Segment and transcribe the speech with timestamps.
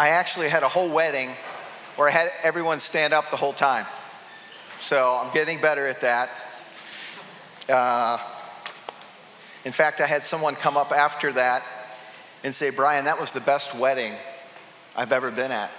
[0.00, 1.28] I actually had a whole wedding
[1.96, 3.84] where I had everyone stand up the whole time.
[4.78, 6.30] So I'm getting better at that.
[7.68, 8.16] Uh,
[9.66, 11.62] in fact, I had someone come up after that
[12.42, 14.14] and say, Brian, that was the best wedding
[14.96, 15.70] I've ever been at.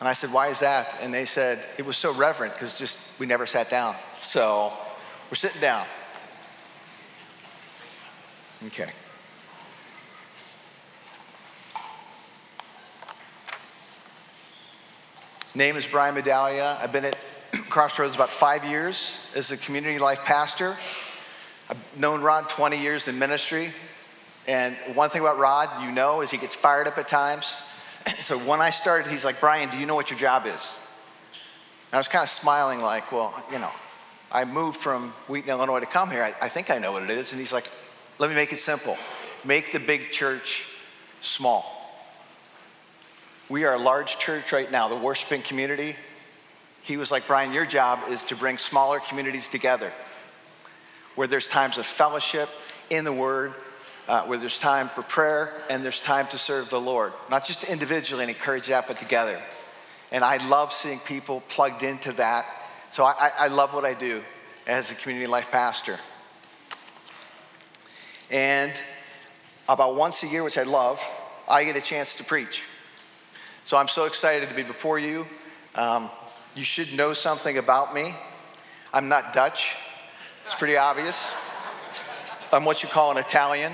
[0.00, 0.98] And I said, Why is that?
[1.00, 3.94] And they said, It was so reverent because just we never sat down.
[4.20, 4.72] So
[5.30, 5.86] we're sitting down.
[8.66, 8.90] Okay.
[15.54, 16.80] Name is Brian Medaglia.
[16.80, 17.18] I've been at
[17.68, 20.76] Crossroads about five years as a community life pastor.
[21.68, 23.72] I've known Rod 20 years in ministry.
[24.46, 27.56] And one thing about Rod, you know, is he gets fired up at times.
[28.18, 30.78] so when I started, he's like, Brian, do you know what your job is?
[31.90, 33.72] And I was kind of smiling, like, well, you know,
[34.30, 36.22] I moved from Wheaton, Illinois to come here.
[36.22, 37.32] I, I think I know what it is.
[37.32, 37.68] And he's like,
[38.20, 38.96] let me make it simple
[39.44, 40.68] make the big church
[41.22, 41.79] small.
[43.50, 45.96] We are a large church right now, the worshiping community.
[46.82, 49.90] He was like, Brian, your job is to bring smaller communities together
[51.16, 52.48] where there's times of fellowship
[52.90, 53.52] in the Word,
[54.06, 57.12] uh, where there's time for prayer and there's time to serve the Lord.
[57.28, 59.36] Not just individually and encourage that, but together.
[60.12, 62.46] And I love seeing people plugged into that.
[62.90, 64.22] So I, I love what I do
[64.68, 65.98] as a community life pastor.
[68.30, 68.72] And
[69.68, 71.04] about once a year, which I love,
[71.50, 72.62] I get a chance to preach.
[73.70, 75.24] So I'm so excited to be before you.
[75.76, 76.10] Um,
[76.56, 78.16] you should know something about me.
[78.92, 79.76] I'm not Dutch,
[80.44, 81.32] it's pretty obvious.
[82.52, 83.70] I'm what you call an Italian.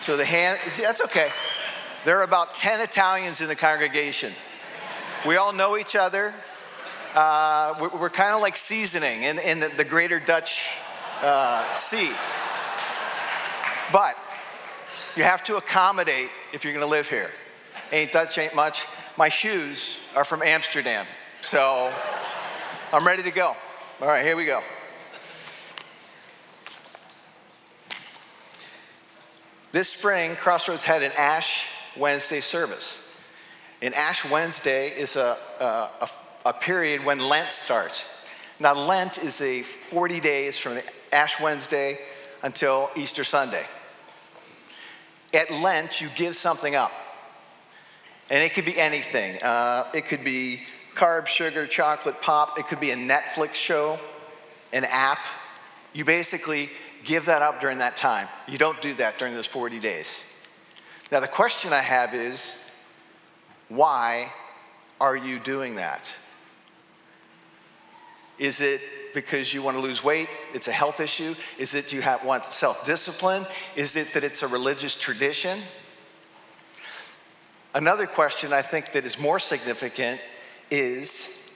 [0.00, 1.30] So the hand, see, that's okay.
[2.04, 4.32] There are about 10 Italians in the congregation.
[5.24, 6.34] We all know each other.
[7.14, 10.72] Uh, we're, we're kind of like seasoning in, in the, the greater Dutch
[11.22, 12.10] uh, sea.
[13.92, 14.18] But
[15.14, 17.30] you have to accommodate if you're going to live here.
[17.92, 18.86] Ain't Dutch, ain't much.
[19.16, 21.06] My shoes are from Amsterdam.
[21.40, 21.92] So
[22.92, 23.54] I'm ready to go.
[24.00, 24.62] All right, here we go.
[29.72, 33.02] This spring, Crossroads had an Ash Wednesday service.
[33.82, 36.08] And Ash Wednesday is a, a,
[36.46, 38.10] a, period when Lent starts.
[38.58, 40.78] Now, Lent is a 40 days from
[41.12, 41.98] Ash Wednesday
[42.42, 43.64] until Easter Sunday.
[45.34, 46.92] At Lent, you give something up.
[48.28, 49.40] And it could be anything.
[49.42, 50.62] Uh, it could be
[50.94, 52.58] carb, sugar, chocolate, pop.
[52.58, 53.98] It could be a Netflix show,
[54.72, 55.18] an app.
[55.92, 56.70] You basically
[57.04, 58.26] give that up during that time.
[58.48, 60.24] You don't do that during those 40 days.
[61.12, 62.70] Now, the question I have is
[63.68, 64.32] why
[65.00, 66.14] are you doing that?
[68.38, 68.80] Is it
[69.14, 70.28] because you want to lose weight?
[70.52, 71.34] It's a health issue?
[71.58, 73.46] Is it you have, want self discipline?
[73.76, 75.58] Is it that it's a religious tradition?
[77.76, 80.18] Another question I think that is more significant
[80.70, 81.46] is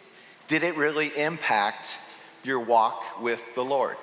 [0.49, 1.97] did it really impact
[2.45, 3.97] your walk with the Lord?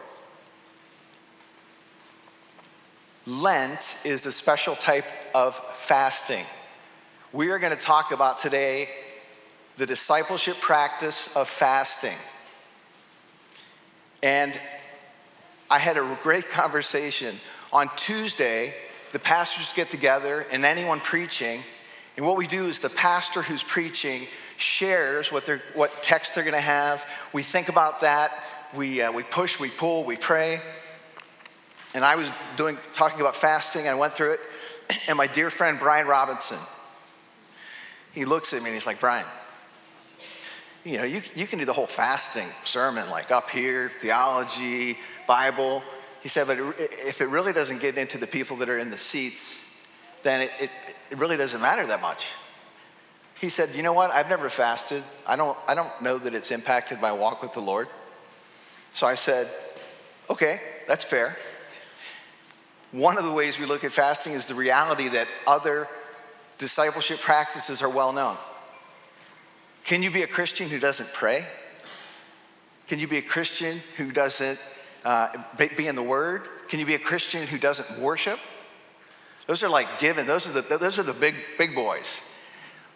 [3.27, 5.05] Lent is a special type
[5.35, 6.43] of fasting.
[7.33, 8.89] We are going to talk about today
[9.75, 12.17] the discipleship practice of fasting.
[14.23, 14.59] And
[15.69, 17.35] I had a great conversation.
[17.71, 18.73] On Tuesday,
[19.11, 21.61] the pastors get together and anyone preaching
[22.17, 24.23] and what we do is the pastor who's preaching
[24.57, 27.07] shares what, what text they're going to have.
[27.31, 28.31] We think about that.
[28.75, 30.59] We, uh, we push, we pull, we pray.
[31.93, 33.87] And I was doing, talking about fasting.
[33.87, 34.39] I went through it.
[35.09, 36.57] And my dear friend, Brian Robinson,
[38.13, 39.25] he looks at me and he's like, Brian,
[40.85, 44.97] you know, you, you can do the whole fasting sermon, like up here, theology,
[45.27, 45.83] Bible.
[46.23, 48.97] He said, but if it really doesn't get into the people that are in the
[48.97, 49.66] seats,
[50.27, 50.69] then it, it,
[51.11, 52.33] it really doesn't matter that much.
[53.39, 54.11] He said, You know what?
[54.11, 55.03] I've never fasted.
[55.25, 57.87] I don't, I don't know that it's impacted my walk with the Lord.
[58.91, 59.47] So I said,
[60.29, 61.37] Okay, that's fair.
[62.91, 65.87] One of the ways we look at fasting is the reality that other
[66.57, 68.37] discipleship practices are well known.
[69.83, 71.45] Can you be a Christian who doesn't pray?
[72.87, 74.59] Can you be a Christian who doesn't
[75.05, 76.43] uh, be in the Word?
[76.69, 78.39] Can you be a Christian who doesn't worship?
[79.47, 80.27] Those are like given.
[80.27, 82.21] Those are the, those are the big, big boys.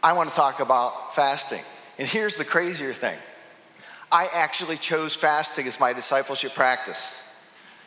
[0.04, 1.62] I want to talk about fasting.
[1.98, 3.18] And here's the crazier thing
[4.12, 7.18] I actually chose fasting as my discipleship practice.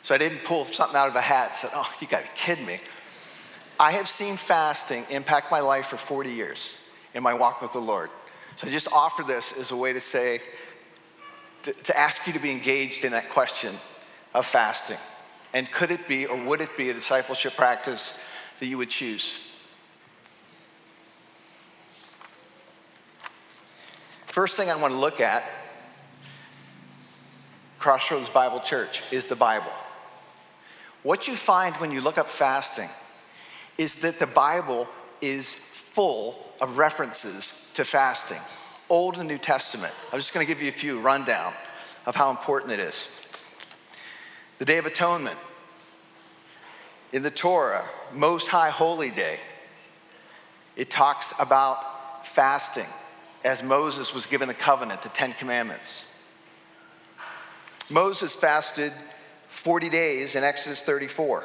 [0.02, 2.30] So I didn't pull something out of a hat and said, oh, you got to
[2.30, 2.78] be kidding me.
[3.80, 6.78] I have seen fasting impact my life for 40 years
[7.14, 8.10] in my walk with the Lord.
[8.56, 10.40] So I just offer this as a way to say,
[11.62, 13.74] to, to ask you to be engaged in that question
[14.34, 14.98] of fasting.
[15.54, 18.22] And could it be or would it be a discipleship practice
[18.64, 19.38] that you would choose.
[24.24, 25.44] First thing I want to look at,
[27.78, 29.70] Crossroads Bible Church, is the Bible.
[31.02, 32.88] What you find when you look up fasting
[33.76, 34.88] is that the Bible
[35.20, 38.40] is full of references to fasting,
[38.88, 39.92] Old and New Testament.
[40.10, 41.52] I'm just going to give you a few rundown
[42.06, 43.10] of how important it is.
[44.58, 45.36] The Day of Atonement,
[47.14, 49.38] in the Torah, Most High Holy Day,
[50.76, 52.88] it talks about fasting
[53.44, 56.12] as Moses was given the covenant, the Ten Commandments.
[57.88, 58.92] Moses fasted
[59.46, 61.44] 40 days in Exodus 34.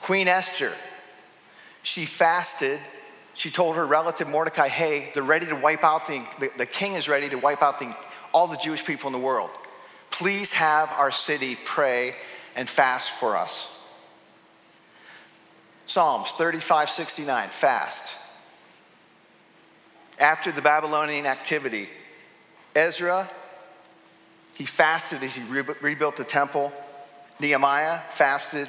[0.00, 0.72] Queen Esther,
[1.84, 2.80] she fasted.
[3.34, 6.94] She told her relative Mordecai, hey, they're ready to wipe out the, the, the king
[6.94, 7.94] is ready to wipe out the,
[8.34, 9.50] all the Jewish people in the world.
[10.10, 12.14] Please have our city pray
[12.56, 13.77] and fast for us.
[15.88, 18.14] Psalms 35 69, fast.
[20.20, 21.88] After the Babylonian activity,
[22.76, 23.28] Ezra,
[24.54, 26.72] he fasted as he re- rebuilt the temple.
[27.40, 28.68] Nehemiah fasted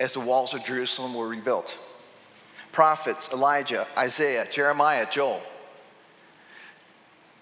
[0.00, 1.78] as the walls of Jerusalem were rebuilt.
[2.72, 5.40] Prophets, Elijah, Isaiah, Jeremiah, Joel.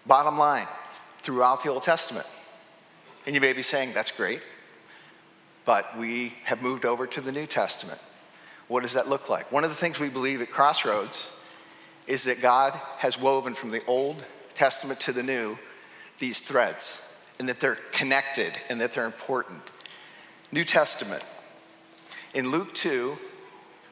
[0.04, 0.66] Bottom line,
[1.18, 2.26] throughout the Old Testament.
[3.24, 4.42] And you may be saying, that's great,
[5.64, 8.00] but we have moved over to the New Testament.
[8.68, 9.52] What does that look like?
[9.52, 11.32] One of the things we believe at Crossroads
[12.06, 14.22] is that God has woven from the Old
[14.54, 15.58] Testament to the New
[16.18, 17.02] these threads,
[17.38, 19.60] and that they're connected and that they're important.
[20.50, 21.22] New Testament.
[22.34, 23.16] In Luke 2,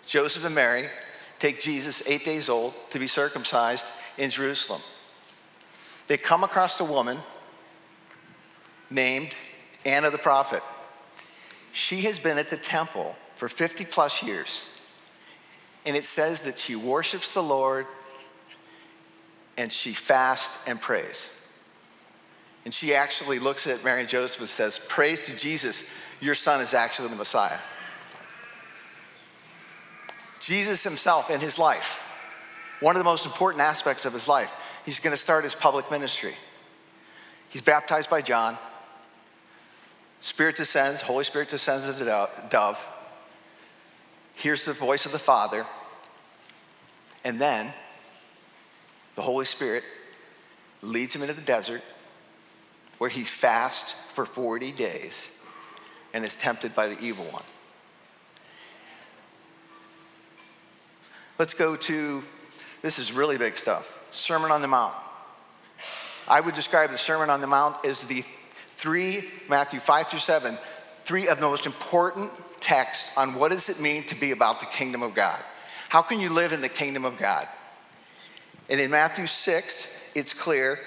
[0.06, 0.86] Joseph and Mary
[1.38, 3.86] take Jesus, eight days old, to be circumcised
[4.16, 4.80] in Jerusalem.
[6.06, 7.18] They come across a woman
[8.90, 9.36] named
[9.84, 10.62] Anna the prophet.
[11.72, 14.64] She has been at the temple for 50 plus years.
[15.86, 17.86] And it says that she worships the Lord
[19.56, 21.30] and she fasts and prays.
[22.64, 25.90] And she actually looks at Mary and Joseph and says, Praise to Jesus,
[26.20, 27.58] your son is actually the Messiah.
[30.40, 35.00] Jesus himself in his life, one of the most important aspects of his life, he's
[35.00, 36.34] going to start his public ministry.
[37.48, 38.58] He's baptized by John.
[40.20, 42.93] Spirit descends, Holy Spirit descends as a dove,
[44.36, 45.66] hears the voice of the Father,
[47.24, 47.72] and then
[49.14, 49.84] the Holy Spirit
[50.82, 51.82] leads him into the desert
[52.98, 55.30] where he fasts for 40 days
[56.12, 57.42] and is tempted by the evil one.
[61.38, 62.22] Let's go to
[62.82, 64.94] this is really big stuff Sermon on the Mount.
[66.28, 70.56] I would describe the Sermon on the Mount as the three, Matthew 5 through 7,
[71.04, 72.30] three of the most important
[72.64, 75.40] texts on what does it mean to be about the kingdom of God.
[75.90, 77.46] How can you live in the kingdom of God?
[78.70, 80.80] And in Matthew 6, it's clear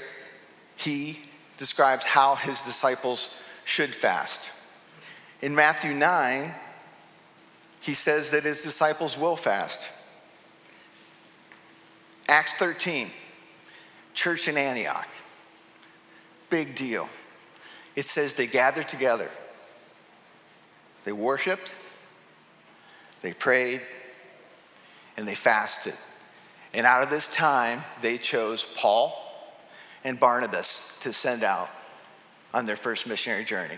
[0.76, 1.20] he
[1.58, 4.52] describes how his disciples should fast.
[5.42, 6.52] In Matthew 9,
[7.82, 9.92] he says that his disciples will fast.
[12.28, 13.10] Acts 13,
[14.14, 15.08] church in Antioch.
[16.50, 17.08] Big deal.
[17.96, 19.30] It says they gathered together,
[21.08, 21.72] they worshiped,
[23.22, 23.80] they prayed,
[25.16, 25.94] and they fasted.
[26.74, 29.18] And out of this time, they chose Paul
[30.04, 31.70] and Barnabas to send out
[32.54, 33.78] on their first missionary journey.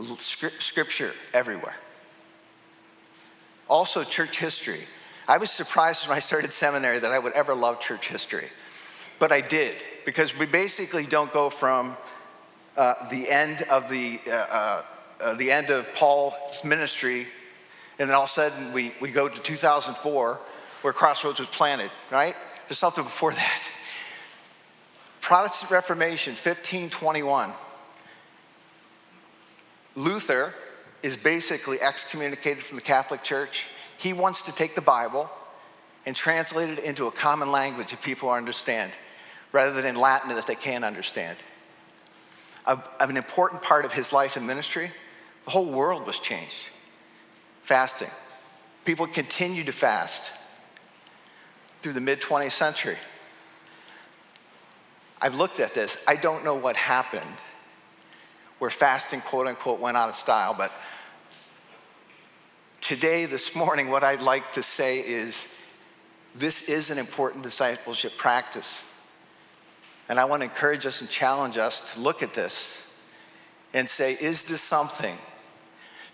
[0.00, 1.74] Scripture everywhere.
[3.68, 4.82] Also, church history.
[5.26, 8.46] I was surprised when I started seminary that I would ever love church history,
[9.18, 11.96] but I did because we basically don't go from
[12.76, 14.82] uh, the end of the uh,
[15.22, 17.26] uh, the end of Paul's ministry,
[17.98, 20.38] and then all of a sudden we, we go to 2004
[20.82, 22.34] where Crossroads was planted, right?
[22.68, 23.70] There's something before that.
[25.20, 27.50] Protestant Reformation, 1521.
[29.96, 30.54] Luther
[31.02, 33.66] is basically excommunicated from the Catholic Church.
[33.98, 35.30] He wants to take the Bible
[36.06, 38.92] and translate it into a common language that people understand,
[39.52, 41.36] rather than in Latin that they can't understand.
[42.66, 44.90] Of an important part of his life and ministry,
[45.48, 46.68] the whole world was changed.
[47.62, 48.10] Fasting.
[48.84, 50.38] People continued to fast
[51.80, 52.98] through the mid 20th century.
[55.22, 56.04] I've looked at this.
[56.06, 57.22] I don't know what happened
[58.58, 60.70] where fasting, quote unquote, went out of style, but
[62.82, 65.56] today, this morning, what I'd like to say is
[66.34, 69.10] this is an important discipleship practice.
[70.10, 72.86] And I want to encourage us and challenge us to look at this
[73.72, 75.16] and say, is this something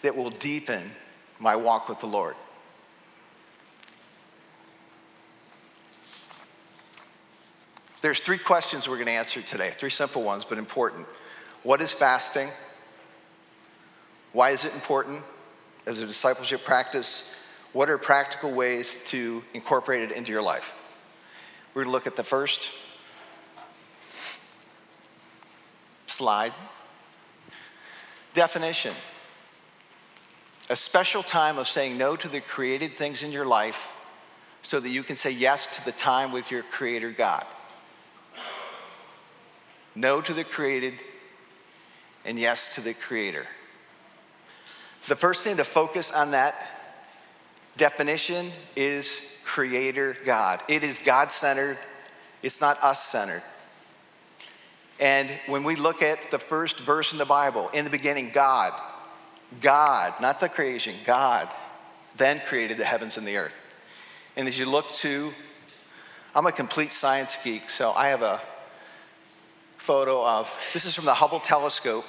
[0.04, 0.82] that will deepen
[1.38, 2.34] my walk with the Lord?
[8.02, 11.06] There's three questions we're going to answer today, three simple ones, but important.
[11.62, 12.48] What is fasting?
[14.34, 15.22] Why is it important
[15.86, 17.34] as a discipleship practice?
[17.72, 20.82] What are practical ways to incorporate it into your life?
[21.72, 22.60] We're going to look at the first
[26.06, 26.52] slide.
[28.34, 28.92] Definition
[30.70, 33.90] a special time of saying no to the created things in your life
[34.62, 37.44] so that you can say yes to the time with your Creator God.
[39.94, 40.94] No to the created
[42.24, 43.46] and yes to the Creator.
[45.06, 46.54] The first thing to focus on that
[47.76, 50.60] definition is Creator God.
[50.66, 51.76] It is God centered,
[52.42, 53.42] it's not us centered.
[54.98, 58.72] And when we look at the first verse in the Bible, in the beginning, God,
[59.60, 61.48] God, not the creation, God
[62.16, 63.56] then created the heavens and the earth.
[64.36, 65.32] And as you look to,
[66.34, 68.40] I'm a complete science geek, so I have a
[69.76, 72.04] photo of, this is from the Hubble telescope.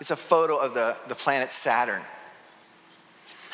[0.00, 2.02] It's a photo of the, the planet Saturn.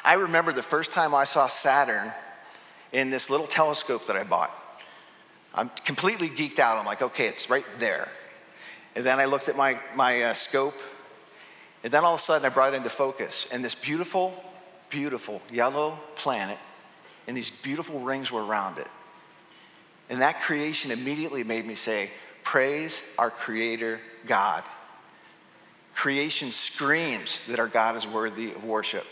[0.05, 2.13] I remember the first time I saw Saturn
[2.93, 4.51] in this little telescope that I bought.
[5.55, 6.79] I'm completely geeked out.
[6.79, 8.09] I'm like, okay, it's right there.
[8.97, 10.81] And then I looked at my, my uh, scope,
[11.83, 13.49] and then all of a sudden I brought it into focus.
[13.53, 14.35] And this beautiful,
[14.89, 16.59] beautiful yellow planet,
[17.27, 18.89] and these beautiful rings were around it.
[20.11, 22.11] And that creation immediately made me say,
[22.45, 24.65] Praise our Creator God.
[25.95, 29.07] Creation screams that our God is worthy of worship.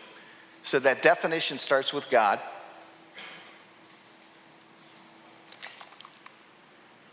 [0.62, 2.38] So that definition starts with God.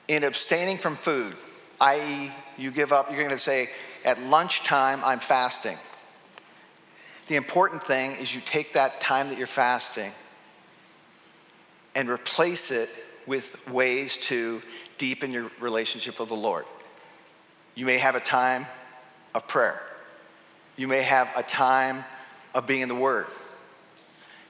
[0.07, 1.33] In abstaining from food,
[1.81, 3.69] i.e., you give up, you're going to say,
[4.07, 5.75] at lunchtime, I'm fasting.
[7.27, 10.11] The important thing is you take that time that you're fasting
[11.93, 12.89] and replace it
[13.27, 14.61] with ways to
[14.97, 16.63] deepen your relationship with the Lord.
[17.75, 18.65] You may have a time
[19.35, 19.77] of prayer.
[20.77, 22.05] You may have a time
[22.55, 23.25] of being in the Word.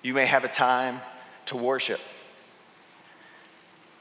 [0.03, 1.01] You may have a time
[1.47, 1.99] to worship.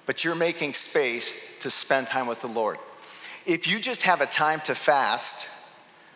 [0.05, 2.77] But you're making space to spend time with the Lord.
[3.47, 5.49] If you just have a time to fast,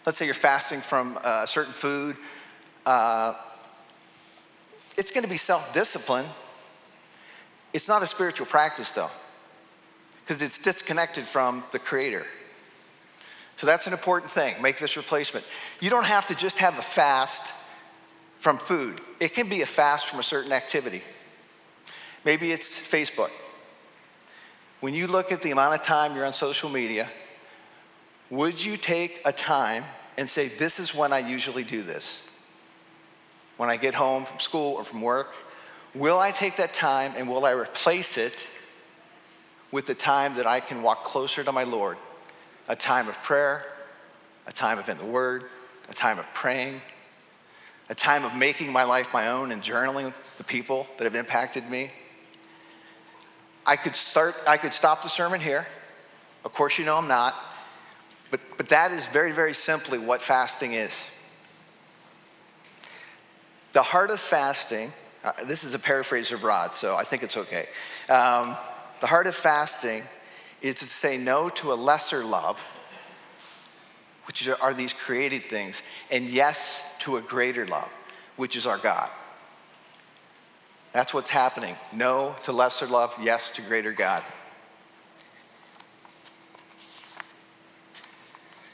[0.04, 2.16] let's say you're fasting from a certain food,
[2.84, 3.34] uh,
[4.98, 6.26] it's going to be self discipline.
[7.72, 9.10] It's not a spiritual practice, though,
[10.22, 12.26] because it's disconnected from the Creator.
[13.58, 14.60] So that's an important thing.
[14.60, 15.46] Make this replacement.
[15.80, 17.54] You don't have to just have a fast
[18.38, 21.02] from food, it can be a fast from a certain activity.
[22.24, 23.30] Maybe it's Facebook.
[24.80, 27.06] When you look at the amount of time you're on social media,
[28.30, 29.84] would you take a time
[30.16, 32.26] and say, This is when I usually do this?
[33.56, 35.34] When I get home from school or from work,
[35.94, 38.46] will I take that time and will I replace it
[39.70, 41.98] with the time that I can walk closer to my Lord?
[42.68, 43.66] A time of prayer,
[44.46, 45.44] a time of in the Word,
[45.90, 46.80] a time of praying,
[47.90, 51.68] a time of making my life my own and journaling the people that have impacted
[51.68, 51.90] me.
[53.66, 55.66] I could start, I could stop the sermon here.
[56.44, 57.34] Of course, you know I'm not.
[58.30, 61.16] But, but that is very, very simply what fasting is.
[63.72, 64.92] The heart of fasting,
[65.24, 67.66] uh, this is a paraphrase of Rod, so I think it's okay.
[68.08, 68.56] Um,
[69.00, 70.02] the heart of fasting
[70.60, 72.64] is to say no to a lesser love
[74.30, 77.92] which are these created things, and yes to a greater love,
[78.36, 79.10] which is our God.
[80.92, 81.74] That's what's happening.
[81.92, 84.22] No to lesser love, yes to greater God.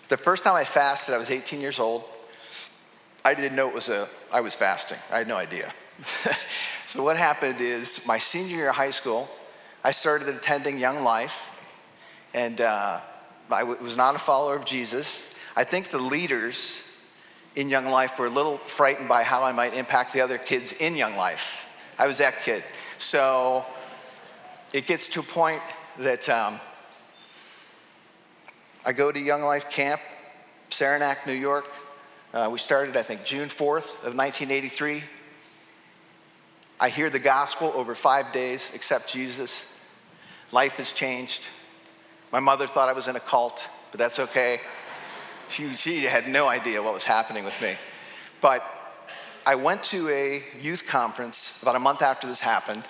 [0.09, 2.05] The first time I fasted, I was 18 years old.
[3.25, 4.99] I didn't know it was a, I was fasting.
[5.11, 5.73] I had no idea.
[6.87, 9.29] so what happened is my senior year of high school,
[9.83, 11.51] I started attending Young Life,
[12.35, 13.01] and uh,
[13.51, 15.35] I was not a follower of Jesus.
[15.57, 16.83] I think the leaders
[17.57, 20.73] in Young Life were a little frightened by how I might impact the other kids
[20.73, 21.69] in Young Life.
[21.99, 22.63] I was that kid.
[22.99, 23.65] So
[24.73, 25.63] it gets to a point
[25.99, 26.61] that um,
[28.89, 30.01] I go to Young Life Camp,
[30.71, 31.69] Saranac, New York.
[32.33, 35.03] Uh, we started, I think, June 4th of 1983.
[36.79, 39.77] I hear the gospel over five days, accept Jesus.
[40.53, 41.43] Life has changed.
[42.31, 44.61] My mother thought I was in a cult, but that's okay.
[45.49, 47.75] She, she had no idea what was happening with me.
[48.41, 48.63] But
[49.45, 52.85] I went to a youth conference about a month after this happened,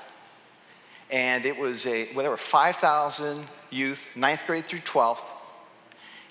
[1.10, 5.24] and it was a, well, there were 5,000 youth, ninth grade through 12th,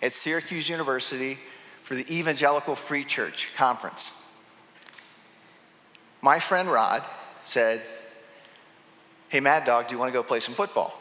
[0.02, 1.38] at Syracuse University
[1.84, 4.22] for the Evangelical Free Church Conference.
[6.22, 7.04] My friend Rod
[7.44, 7.82] said,
[9.30, 10.98] Hey, Mad Dog, do you want to go play some football?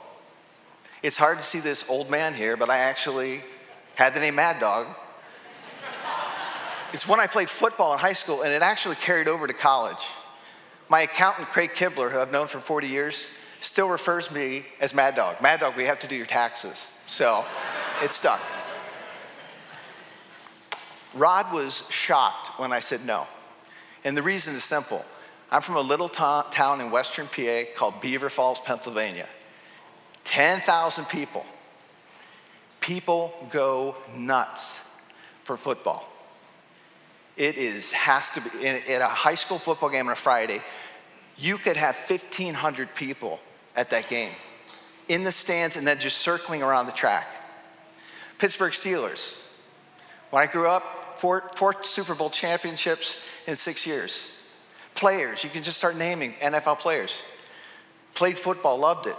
[1.02, 3.42] It's hard to see this old man here, but I actually
[3.94, 4.86] had the name Mad Dog.
[6.92, 10.06] it's when I played football in high school, and it actually carried over to college.
[10.88, 14.94] My accountant, Craig Kibler, who I've known for 40 years, still refers to me as
[14.94, 15.40] Mad Dog.
[15.40, 16.98] Mad Dog, we have to do your taxes.
[17.06, 17.44] So
[18.02, 18.40] it stuck.
[21.14, 23.26] Rod was shocked when I said no.
[24.04, 25.04] And the reason is simple.
[25.50, 29.28] I'm from a little to- town in western PA called Beaver Falls, Pennsylvania.
[30.24, 31.44] 10,000 people.
[32.80, 34.90] People go nuts
[35.44, 36.10] for football.
[37.36, 40.60] It is, has to be, in, in a high school football game on a Friday,
[41.36, 43.40] you could have 1,500 people
[43.76, 44.30] at that game
[45.08, 47.26] in the stands and then just circling around the track.
[48.38, 49.40] Pittsburgh Steelers.
[50.30, 54.30] When I grew up, four, four Super Bowl championships in six years.
[54.94, 57.22] Players, you can just start naming NFL players.
[58.14, 59.16] Played football, loved it.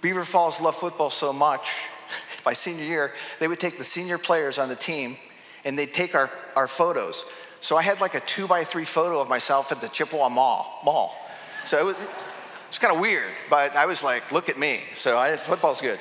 [0.00, 1.70] Beaver Falls loved football so much,
[2.44, 5.16] by senior year, they would take the senior players on the team
[5.64, 7.24] and they'd take our, our photos.
[7.60, 10.80] So I had like a two by three photo of myself at the Chippewa Mall.
[10.84, 11.16] mall.
[11.64, 11.96] So it was,
[12.68, 14.80] was kind of weird, but I was like, look at me.
[14.94, 15.98] So I, football's good.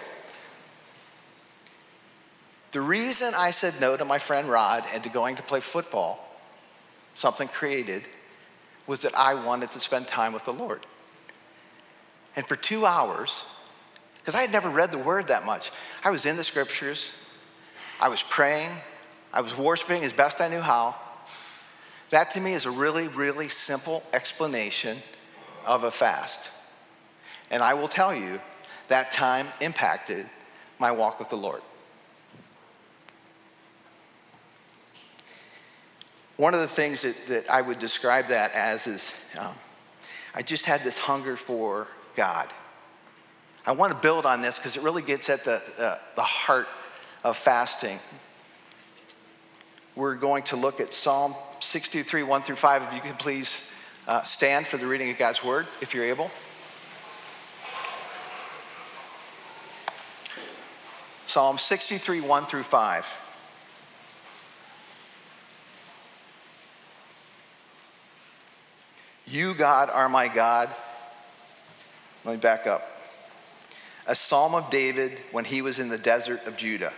[2.71, 6.23] The reason I said no to my friend Rod and to going to play football,
[7.15, 8.03] something created,
[8.85, 10.81] was that I wanted to spend time with the Lord.
[12.35, 13.43] And for two hours,
[14.17, 15.71] because I had never read the word that much,
[16.03, 17.11] I was in the scriptures,
[17.99, 18.69] I was praying,
[19.33, 20.95] I was worshiping as best I knew how.
[22.09, 24.97] That to me is a really, really simple explanation
[25.65, 26.51] of a fast.
[27.49, 28.39] And I will tell you,
[28.87, 30.25] that time impacted
[30.79, 31.61] my walk with the Lord.
[36.37, 39.55] One of the things that, that I would describe that as is um,
[40.35, 42.47] I just had this hunger for God.
[43.65, 46.67] I want to build on this because it really gets at the, uh, the heart
[47.23, 47.99] of fasting.
[49.95, 52.83] We're going to look at Psalm 63, 1 through 5.
[52.83, 53.71] If you can please
[54.07, 56.29] uh, stand for the reading of God's word, if you're able.
[61.25, 63.26] Psalm 63, 1 through 5.
[69.27, 70.69] You, God, are my God.
[72.23, 72.81] Let me back up.
[74.07, 76.93] A psalm of David when he was in the desert of Judah.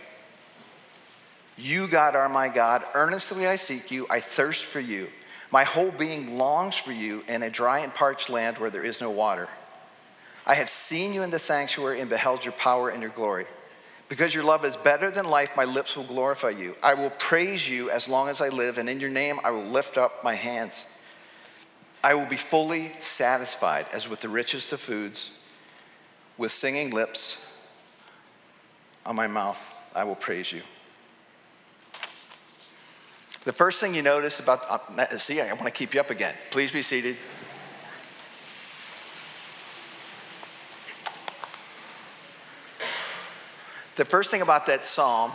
[1.58, 2.82] You, God, are my God.
[2.94, 4.06] Earnestly I seek you.
[4.08, 5.08] I thirst for you.
[5.52, 9.00] My whole being longs for you in a dry and parched land where there is
[9.00, 9.48] no water.
[10.46, 13.46] I have seen you in the sanctuary and beheld your power and your glory.
[14.08, 16.74] Because your love is better than life, my lips will glorify you.
[16.82, 19.64] I will praise you as long as I live, and in your name I will
[19.64, 20.86] lift up my hands.
[22.02, 25.38] I will be fully satisfied as with the richest of foods,
[26.38, 27.46] with singing lips
[29.04, 30.62] on my mouth, I will praise you.
[33.44, 36.34] The first thing you notice about, uh, see, I want to keep you up again.
[36.50, 37.16] Please be seated.
[43.96, 45.32] The first thing about that psalm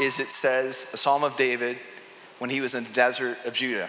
[0.00, 1.78] is it says, a psalm of David
[2.38, 3.88] when he was in the desert of Judah.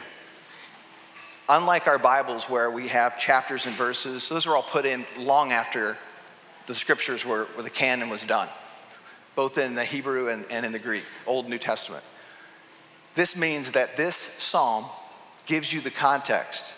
[1.52, 5.52] Unlike our Bibles, where we have chapters and verses, those were all put in long
[5.52, 5.98] after
[6.68, 8.48] the scriptures were, where the canon was done,
[9.34, 12.04] both in the Hebrew and, and in the Greek, Old New Testament.
[13.16, 14.86] This means that this psalm
[15.48, 16.76] gives you the context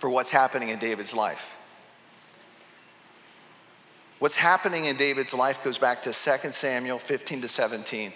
[0.00, 1.56] for what's happening in David's life.
[4.18, 8.12] What's happening in David's life goes back to 2 Samuel 15 to 17.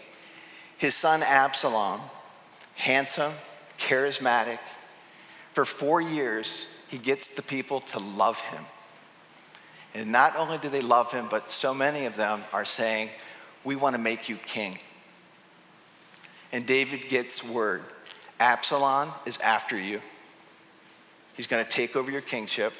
[0.79, 2.01] His son Absalom,
[2.75, 3.33] handsome,
[3.79, 4.59] charismatic,
[5.55, 8.63] for four years, he gets the people to love him.
[9.95, 13.09] And not only do they love him, but so many of them are saying,
[13.63, 14.79] We want to make you king.
[16.53, 17.83] And David gets word
[18.41, 20.03] Absalom is after you.
[21.37, 22.73] He's going to take over your kingship.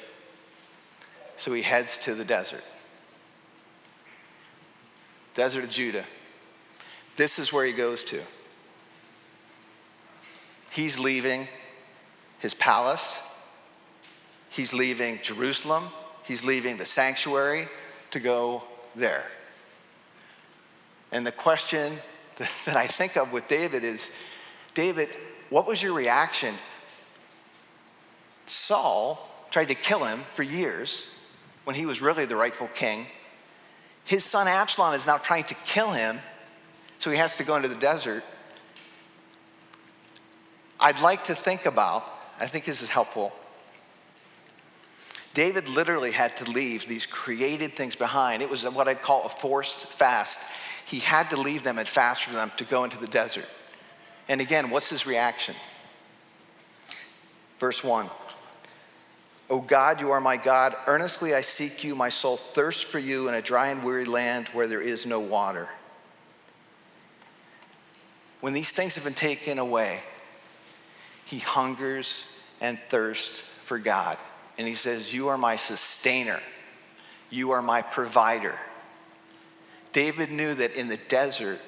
[1.37, 2.63] So he heads to the desert.
[5.33, 6.05] Desert of Judah.
[7.15, 8.21] This is where he goes to.
[10.71, 11.47] He's leaving
[12.45, 13.19] his palace,
[14.51, 15.83] he's leaving Jerusalem,
[16.25, 17.67] he's leaving the sanctuary
[18.11, 18.61] to go
[18.95, 19.23] there.
[21.11, 21.93] And the question
[22.35, 24.15] that I think of with David is
[24.75, 25.09] David,
[25.49, 26.53] what was your reaction?
[28.45, 31.09] Saul tried to kill him for years
[31.63, 33.07] when he was really the rightful king.
[34.03, 36.19] His son Absalom is now trying to kill him,
[36.99, 38.23] so he has to go into the desert.
[40.79, 43.33] I'd like to think about, I think this is helpful.
[45.33, 48.41] David literally had to leave these created things behind.
[48.41, 50.39] It was what I'd call a forced fast.
[50.85, 53.47] He had to leave them and fast for them to go into the desert.
[54.27, 55.55] And again, what's his reaction?
[57.59, 58.07] Verse 1
[59.49, 60.75] O God, you are my God.
[60.87, 61.95] Earnestly I seek you.
[61.95, 65.19] My soul thirsts for you in a dry and weary land where there is no
[65.19, 65.67] water.
[68.41, 69.99] When these things have been taken away,
[71.25, 72.25] he hungers
[72.61, 74.17] and thirsts for God.
[74.57, 76.39] And he says, You are my sustainer,
[77.29, 78.55] you are my provider.
[79.91, 81.59] David knew that in the desert,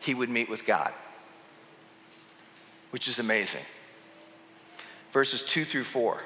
[0.00, 0.92] he would meet with God,
[2.90, 3.64] which is amazing.
[5.12, 6.22] Verses two through four.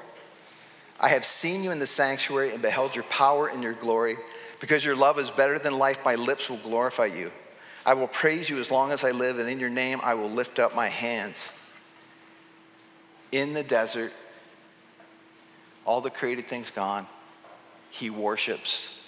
[1.01, 4.17] I have seen you in the sanctuary and beheld your power and your glory.
[4.61, 7.31] Because your love is better than life, my lips will glorify you.
[7.85, 10.31] I will praise you as long as I live, and in your name I will
[10.31, 11.53] lift up my hands.
[13.33, 14.13] In the desert,
[15.85, 17.07] all the created things gone,
[17.91, 19.01] he worships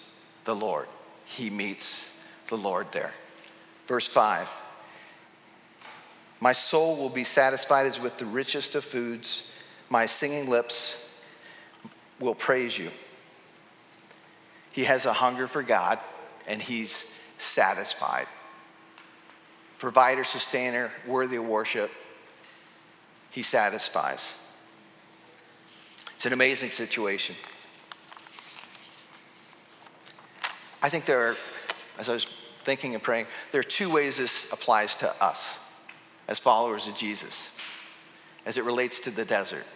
[0.44, 0.87] the Lord.
[1.24, 3.12] He meets the Lord there.
[3.87, 4.48] Verse 5
[6.40, 9.50] My soul will be satisfied as with the richest of foods,
[9.88, 11.02] my singing lips
[12.18, 12.90] will praise you.
[14.72, 15.98] He has a hunger for God
[16.46, 18.26] and he's satisfied.
[19.79, 21.90] Provider, sustainer, worthy of worship,
[23.37, 24.35] he satisfies.
[26.14, 27.37] It's an amazing situation.
[30.83, 31.37] I think there are,
[31.99, 32.25] as I was
[32.64, 35.59] thinking and praying, there are two ways this applies to us
[36.27, 37.51] as followers of Jesus
[38.46, 39.66] as it relates to the desert.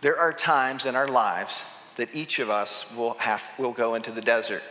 [0.00, 1.62] There are times in our lives
[1.96, 4.62] that each of us will, have, will go into the desert.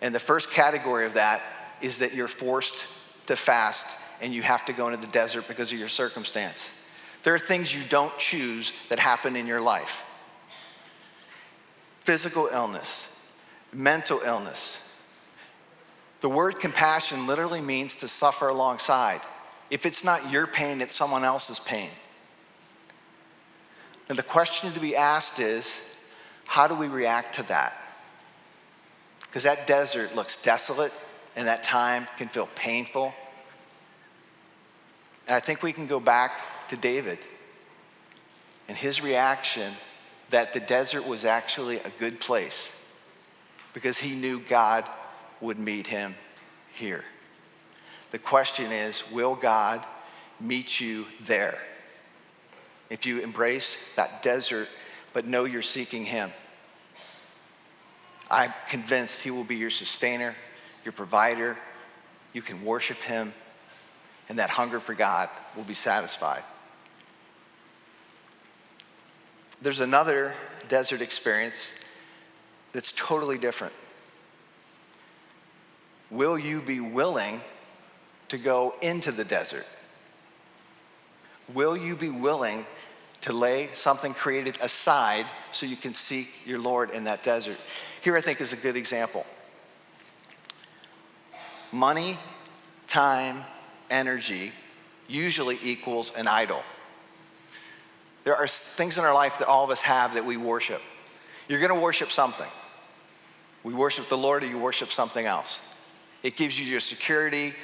[0.00, 1.42] And the first category of that
[1.82, 2.86] is that you're forced
[3.26, 6.84] to fast and you have to go into the desert because of your circumstance.
[7.22, 10.04] There are things you don't choose that happen in your life
[12.00, 13.14] physical illness,
[13.70, 14.82] mental illness.
[16.20, 19.20] The word compassion literally means to suffer alongside.
[19.70, 21.90] If it's not your pain, it's someone else's pain.
[24.08, 25.96] And the question to be asked is
[26.46, 27.74] how do we react to that?
[29.20, 30.92] Because that desert looks desolate
[31.36, 33.12] and that time can feel painful.
[35.28, 36.32] And I think we can go back
[36.68, 37.18] to David
[38.66, 39.72] and his reaction
[40.30, 42.74] that the desert was actually a good place
[43.74, 44.84] because he knew God
[45.42, 46.14] would meet him
[46.72, 47.04] here.
[48.10, 49.84] The question is will God
[50.40, 51.58] meet you there?
[52.88, 54.68] If you embrace that desert,
[55.12, 56.32] but know you're seeking him,
[58.30, 60.34] I'm convinced he will be your sustainer,
[60.84, 61.56] your provider.
[62.32, 63.34] You can worship him,
[64.28, 66.42] and that hunger for God will be satisfied.
[69.60, 70.34] There's another
[70.68, 71.84] desert experience
[72.72, 73.72] that's totally different.
[76.10, 77.40] Will you be willing
[78.28, 79.66] to go into the desert?
[81.52, 82.64] Will you be willing
[83.22, 87.56] to lay something created aside so you can seek your Lord in that desert?
[88.02, 89.26] Here, I think, is a good example
[91.72, 92.16] money,
[92.86, 93.44] time,
[93.90, 94.52] energy
[95.08, 96.62] usually equals an idol.
[98.24, 100.82] There are things in our life that all of us have that we worship.
[101.48, 102.50] You're going to worship something.
[103.64, 105.66] We worship the Lord or you worship something else.
[106.22, 107.54] It gives you your security.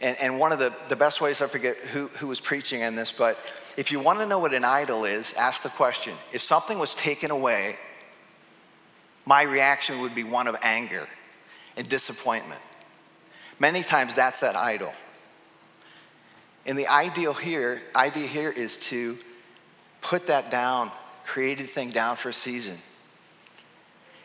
[0.00, 2.96] And, and one of the, the best ways, I forget who, who was preaching on
[2.96, 3.38] this, but
[3.76, 6.94] if you want to know what an idol is, ask the question if something was
[6.94, 7.76] taken away,
[9.24, 11.06] my reaction would be one of anger
[11.76, 12.60] and disappointment.
[13.58, 14.92] Many times that's that idol.
[16.66, 19.16] And the ideal here, idea here is to
[20.02, 20.90] put that down,
[21.24, 22.76] created thing down for a season.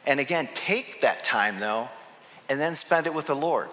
[0.07, 1.87] And again, take that time though,
[2.49, 3.69] and then spend it with the Lord,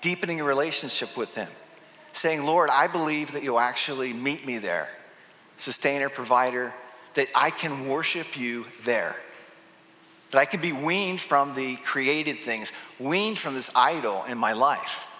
[0.00, 1.48] deepening a relationship with Him,
[2.14, 4.88] saying, Lord, I believe that you'll actually meet me there,
[5.58, 6.72] sustainer, provider,
[7.14, 9.14] that I can worship you there.
[10.30, 14.54] That I can be weaned from the created things, weaned from this idol in my
[14.54, 15.11] life.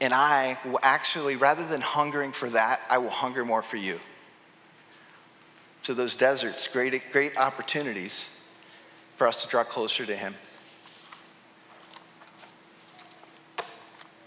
[0.00, 4.00] And I will actually, rather than hungering for that, I will hunger more for you.
[5.82, 8.30] So, those deserts, great, great opportunities
[9.16, 10.34] for us to draw closer to Him.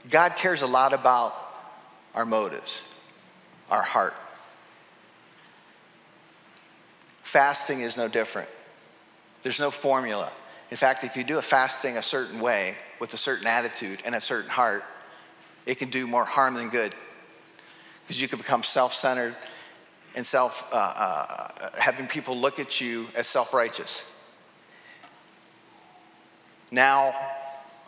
[0.10, 1.36] God cares a lot about
[2.16, 2.88] our motives,
[3.70, 4.14] our heart.
[7.22, 8.48] Fasting is no different.
[9.42, 10.32] There's no formula.
[10.72, 14.16] In fact, if you do a fasting a certain way with a certain attitude and
[14.16, 14.84] a certain heart,
[15.68, 16.96] it can do more harm than good
[18.02, 19.36] because you can become self centered
[20.16, 24.04] and self, uh, uh, having people look at you as self righteous.
[26.72, 27.14] Now,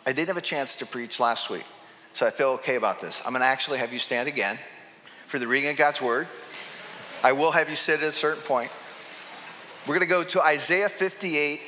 [0.06, 1.64] I didn't have a chance to preach last week,
[2.12, 3.22] so I feel okay about this.
[3.26, 4.58] I'm going to actually have you stand again
[5.26, 6.28] for the reading of God's word.
[7.24, 8.70] I will have you sit at a certain point.
[9.86, 11.60] We're going to go to Isaiah 58,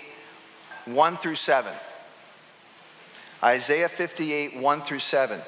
[0.87, 1.73] 1 through 7.
[3.43, 5.41] Isaiah 58, 1 through 7.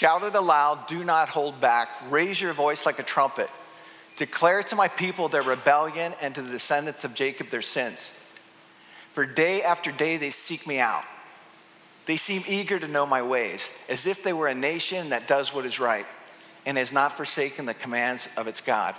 [0.00, 1.90] Shout it aloud, do not hold back.
[2.08, 3.50] Raise your voice like a trumpet.
[4.16, 8.18] Declare to my people their rebellion and to the descendants of Jacob their sins.
[9.12, 11.04] For day after day they seek me out.
[12.06, 15.52] They seem eager to know my ways, as if they were a nation that does
[15.52, 16.06] what is right
[16.64, 18.94] and has not forsaken the commands of its God.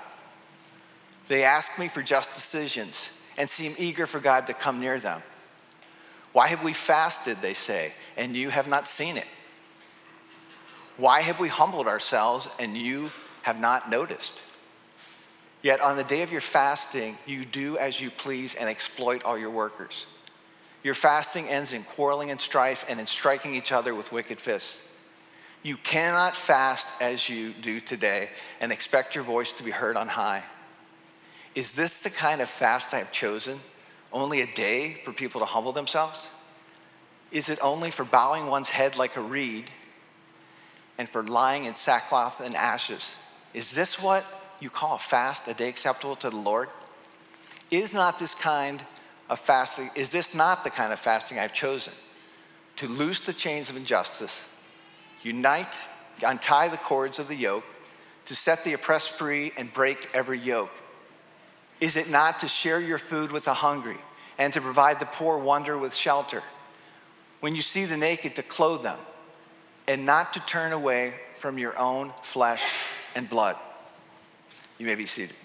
[1.28, 5.24] They ask me for just decisions and seem eager for God to come near them.
[6.32, 9.26] Why have we fasted, they say, and you have not seen it?
[11.02, 13.10] Why have we humbled ourselves and you
[13.42, 14.54] have not noticed?
[15.64, 19.36] Yet on the day of your fasting, you do as you please and exploit all
[19.36, 20.06] your workers.
[20.84, 24.96] Your fasting ends in quarreling and strife and in striking each other with wicked fists.
[25.64, 30.08] You cannot fast as you do today and expect your voice to be heard on
[30.08, 30.44] high.
[31.56, 33.60] Is this the kind of fast I have chosen?
[34.14, 36.28] Only a day for people to humble themselves?
[37.32, 39.72] Is it only for bowing one's head like a reed
[40.98, 43.16] and for lying in sackcloth and ashes?
[43.54, 44.26] Is this what
[44.60, 46.70] you call a fast, a day acceptable to the Lord?
[47.70, 48.82] Is not this kind
[49.30, 51.94] of fasting, is this not the kind of fasting I've chosen?
[52.78, 54.48] To loose the chains of injustice,
[55.24, 55.80] unite,
[56.26, 57.66] untie the cords of the yoke,
[58.26, 60.72] to set the oppressed free and break every yoke.
[61.80, 63.98] Is it not to share your food with the hungry
[64.38, 66.44] and to provide the poor wonder with shelter?
[67.40, 69.00] When you see the naked, to clothe them
[69.88, 72.64] and not to turn away from your own flesh
[73.16, 73.56] and blood.
[74.78, 75.36] You may be seated.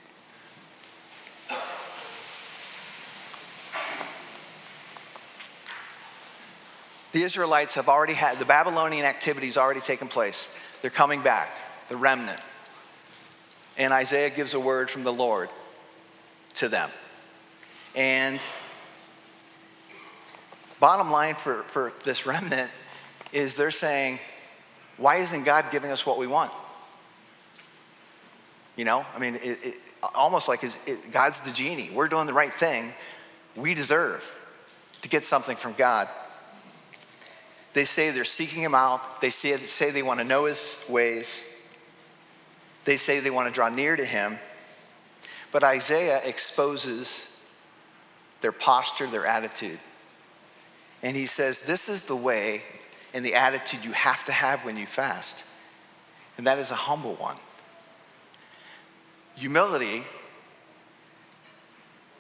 [7.13, 10.55] The Israelites have already had, the Babylonian activity has already taken place.
[10.83, 11.49] They're coming back,
[11.89, 12.41] the remnant.
[13.79, 15.49] And Isaiah gives a word from the Lord
[16.57, 16.91] to them.
[17.95, 18.39] And
[20.79, 22.71] bottom line for, for this remnant
[23.33, 24.19] is they're saying,
[24.97, 26.53] why isn't God giving us what we want?
[28.77, 29.75] You know, I mean, it, it,
[30.15, 31.91] almost like it, God's the genie.
[31.93, 32.93] We're doing the right thing.
[33.57, 34.25] We deserve
[35.03, 36.09] to get something from God.
[37.73, 39.21] They say they're seeking Him out.
[39.21, 41.45] They say, say they want to know His ways.
[42.85, 44.39] They say they want to draw near to Him.
[45.53, 47.45] But Isaiah exposes
[48.41, 49.79] their posture, their attitude.
[51.03, 52.63] And he says, This is the way
[53.17, 55.43] and the attitude you have to have when you fast.
[56.37, 57.37] And that is a humble one.
[59.37, 60.05] Humility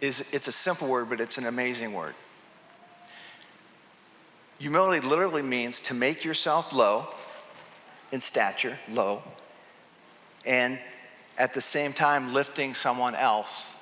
[0.00, 2.14] is it's a simple word, but it's an amazing word.
[4.58, 7.06] Humility literally means to make yourself low
[8.10, 9.22] in stature, low,
[10.46, 10.78] and
[11.36, 13.76] at the same time lifting someone else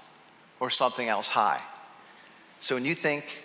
[0.58, 1.62] or something else high.
[2.58, 3.44] So when you think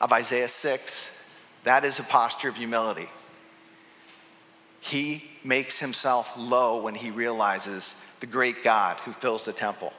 [0.00, 1.21] of Isaiah 6,
[1.64, 3.08] that is a posture of humility.
[4.80, 9.92] He makes himself low when he realizes the great God who fills the temple.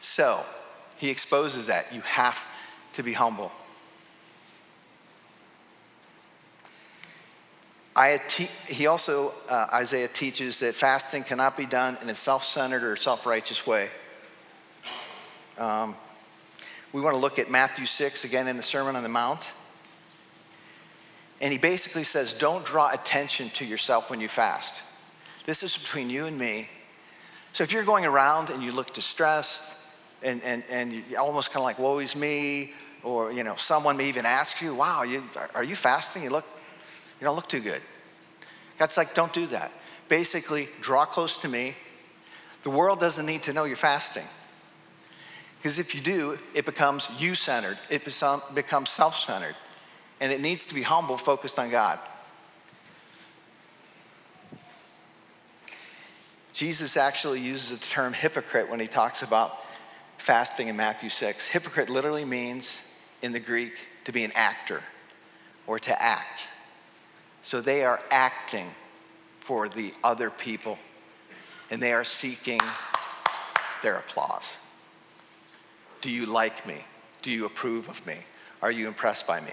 [0.00, 0.44] So
[0.96, 1.92] he exposes that.
[1.94, 2.46] You have
[2.94, 3.52] to be humble.
[8.66, 12.96] he also, uh, Isaiah teaches that fasting cannot be done in a self centered or
[12.96, 13.88] self righteous way.
[15.58, 15.94] Um,
[16.92, 19.52] we want to look at Matthew 6 again in the Sermon on the Mount.
[21.40, 24.82] And he basically says, don't draw attention to yourself when you fast.
[25.44, 26.68] This is between you and me.
[27.52, 29.74] So if you're going around and you look distressed
[30.22, 32.72] and, and, and you almost kind of like, woe is me,
[33.02, 35.22] or you know, someone may even ask you, wow, you,
[35.54, 36.22] are you fasting?
[36.22, 36.44] You look
[37.20, 37.82] you don't look too good.
[38.78, 39.70] God's like, don't do that.
[40.08, 41.74] Basically, draw close to me.
[42.62, 44.24] The world doesn't need to know you're fasting.
[45.58, 48.04] Because if you do, it becomes you centered, it
[48.54, 49.54] becomes self centered,
[50.20, 51.98] and it needs to be humble, focused on God.
[56.52, 59.56] Jesus actually uses the term hypocrite when he talks about
[60.18, 61.48] fasting in Matthew 6.
[61.48, 62.82] Hypocrite literally means,
[63.22, 63.72] in the Greek,
[64.04, 64.82] to be an actor
[65.66, 66.50] or to act.
[67.42, 68.66] So they are acting
[69.40, 70.78] for the other people
[71.70, 72.60] and they are seeking
[73.82, 74.58] their applause.
[76.02, 76.78] Do you like me?
[77.22, 78.16] Do you approve of me?
[78.60, 79.52] Are you impressed by me?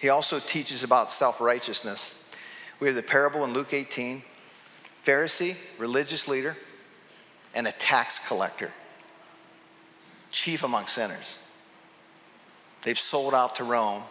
[0.00, 2.22] He also teaches about self righteousness.
[2.80, 4.22] We have the parable in Luke 18
[5.02, 6.56] Pharisee, religious leader,
[7.54, 8.72] and a tax collector,
[10.30, 11.38] chief among sinners.
[12.82, 14.02] They've sold out to Rome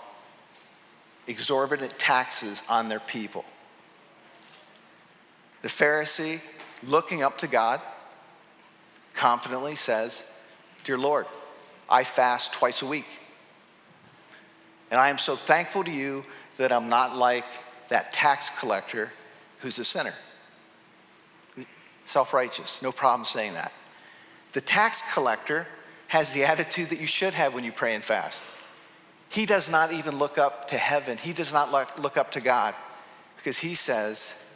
[1.28, 3.46] exorbitant taxes on their people.
[5.62, 6.40] The Pharisee,
[6.84, 7.82] looking up to God,
[9.14, 10.30] confidently says,
[10.84, 11.26] Dear Lord,
[11.90, 13.08] I fast twice a week.
[14.96, 16.24] And I am so thankful to you
[16.56, 17.44] that I'm not like
[17.90, 19.12] that tax collector
[19.60, 20.14] who's a sinner.
[22.06, 23.74] Self righteous, no problem saying that.
[24.54, 25.68] The tax collector
[26.08, 28.42] has the attitude that you should have when you pray and fast.
[29.28, 32.74] He does not even look up to heaven, he does not look up to God
[33.36, 34.50] because he says,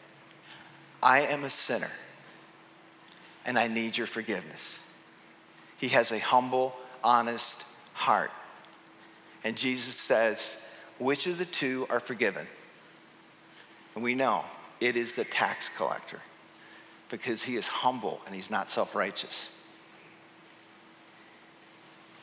[1.03, 1.91] I am a sinner
[3.45, 4.89] and I need your forgiveness.
[5.75, 8.31] He has a humble, honest heart.
[9.43, 10.63] And Jesus says,
[10.97, 12.47] Which of the two are forgiven?
[13.95, 14.43] And we know
[14.79, 16.19] it is the tax collector
[17.09, 19.55] because he is humble and he's not self righteous.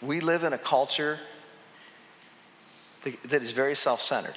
[0.02, 1.18] We live in a culture
[3.02, 4.37] that is very self centered.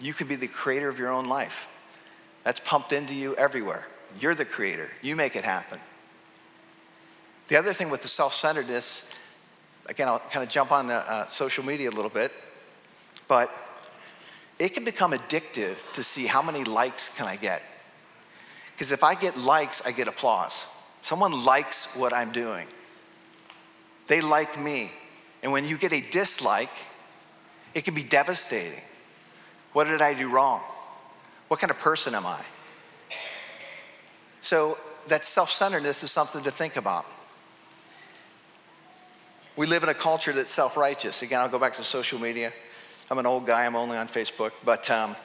[0.00, 1.68] You can be the creator of your own life.
[2.42, 3.86] That's pumped into you everywhere.
[4.18, 5.78] You're the creator, you make it happen.
[7.48, 9.09] The other thing with the self centeredness,
[9.86, 12.32] again, I'll kind of jump on the uh, social media a little bit,
[13.28, 13.50] but
[14.58, 17.62] it can become addictive to see how many likes can I get.
[18.72, 20.66] Because if I get likes, I get applause.
[21.02, 22.66] Someone likes what I'm doing.
[24.06, 24.90] They like me.
[25.42, 26.70] And when you get a dislike,
[27.74, 28.82] it can be devastating.
[29.72, 30.60] What did I do wrong?
[31.48, 32.42] What kind of person am I?
[34.40, 37.06] So, that self centeredness is something to think about.
[39.56, 41.22] We live in a culture that's self righteous.
[41.22, 42.52] Again, I'll go back to social media.
[43.10, 45.16] I'm an old guy, I'm only on Facebook, but um,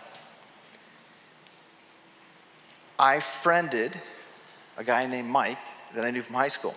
[2.97, 3.91] I friended
[4.77, 5.59] a guy named Mike
[5.93, 6.73] that I knew from high school.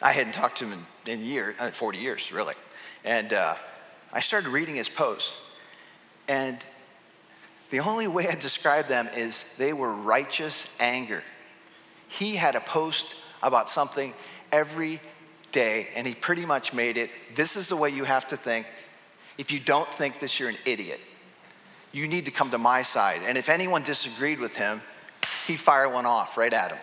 [0.00, 2.54] I hadn't talked to him in, in years, uh, 40 years, really.
[3.04, 3.56] And uh,
[4.12, 5.40] I started reading his posts,
[6.28, 6.64] and
[7.70, 11.24] the only way I describe them is they were righteous anger.
[12.06, 14.14] He had a post about something
[14.52, 15.00] every
[15.54, 18.66] day, and he pretty much made it this is the way you have to think.
[19.38, 21.00] If you don't think this, you're an idiot.
[21.92, 23.20] You need to come to my side.
[23.24, 24.82] And if anyone disagreed with him,
[25.46, 26.78] he'd fire one off right at him.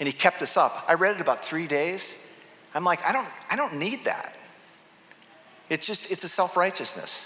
[0.00, 0.84] And he kept this up.
[0.88, 2.26] I read it about three days.
[2.74, 4.34] I'm like, I don't, I don't need that.
[5.68, 7.24] It's just, it's a self righteousness.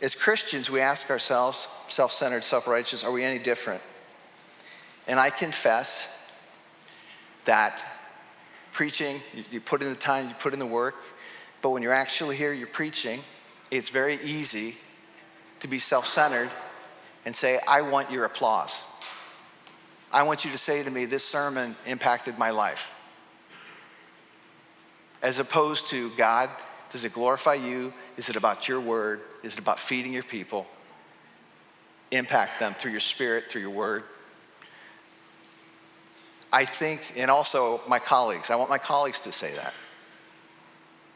[0.00, 3.80] As Christians, we ask ourselves, self centered, self righteous, are we any different?
[5.06, 6.17] And I confess
[7.48, 7.82] that
[8.72, 10.94] preaching, you put in the time, you put in the work,
[11.60, 13.20] but when you're actually here, you're preaching,
[13.70, 14.76] it's very easy
[15.60, 16.50] to be self centered
[17.24, 18.82] and say, I want your applause.
[20.12, 22.94] I want you to say to me, this sermon impacted my life
[25.22, 26.48] as opposed to God,
[26.90, 27.92] does it glorify you?
[28.16, 29.20] Is it about your word?
[29.42, 30.66] Is it about feeding your people?
[32.10, 34.04] Impact them through your spirit, through your word.
[36.52, 39.74] I think, and also my colleagues, I want my colleagues to say that.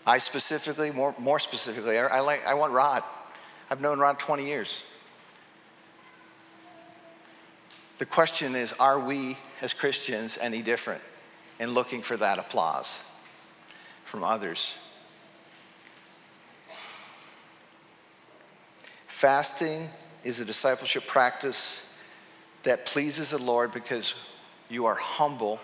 [0.07, 3.03] I specifically, more, more specifically, I, I, like, I want Rod.
[3.71, 4.85] I've known Rod 20 years.
[7.99, 11.03] The question is are we as Christians any different
[11.61, 13.09] in looking for that applause?
[14.13, 14.75] from others.
[19.07, 19.89] Fasting
[20.23, 21.95] is a discipleship practice
[22.65, 24.15] that pleases the Lord because
[24.73, 25.61] you are humble,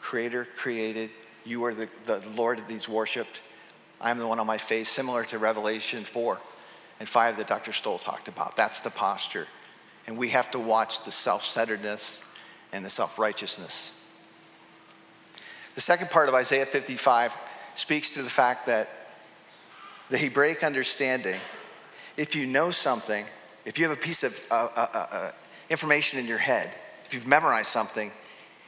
[0.00, 1.10] creator created.
[1.46, 3.40] You are the, the Lord that these worshiped.
[4.00, 6.38] I'm the one on my face, similar to Revelation 4
[6.98, 7.72] and 5 that Dr.
[7.72, 8.54] Stoll talked about.
[8.54, 9.46] That's the posture.
[10.06, 12.22] And we have to watch the self centeredness
[12.72, 13.96] and the self righteousness.
[15.74, 17.36] The second part of Isaiah 55
[17.76, 18.88] speaks to the fact that
[20.10, 21.40] the Hebraic understanding,
[22.16, 23.24] if you know something,
[23.64, 25.30] if you have a piece of uh, uh, uh, uh,
[25.70, 26.70] information in your head,
[27.10, 28.12] if you've memorized something,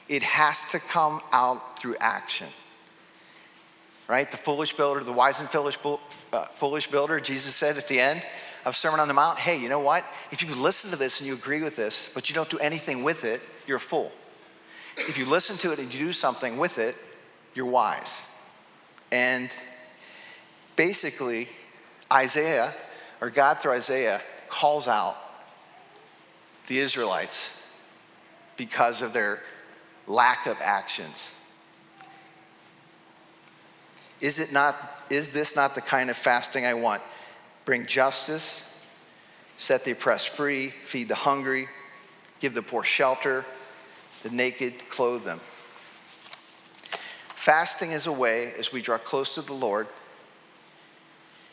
[0.08, 2.48] it has to come out through action.
[4.08, 4.28] Right?
[4.28, 5.78] The foolish builder, the wise and foolish,
[6.32, 8.20] uh, foolish builder, Jesus said at the end
[8.64, 10.04] of Sermon on the Mount, hey, you know what?
[10.32, 13.04] If you listen to this and you agree with this, but you don't do anything
[13.04, 14.10] with it, you're a fool.
[14.96, 16.96] If you listen to it and you do something with it,
[17.54, 18.26] you're wise.
[19.12, 19.50] And
[20.74, 21.46] basically,
[22.12, 22.74] Isaiah,
[23.20, 25.14] or God through Isaiah, calls out
[26.66, 27.61] the Israelites
[28.56, 29.40] because of their
[30.06, 31.34] lack of actions.
[34.20, 34.76] Is it not
[35.10, 37.02] is this not the kind of fasting I want?
[37.64, 38.68] Bring justice,
[39.58, 41.68] set the oppressed free, feed the hungry,
[42.40, 43.44] give the poor shelter,
[44.22, 45.38] the naked clothe them.
[47.34, 49.86] Fasting is a way, as we draw close to the Lord,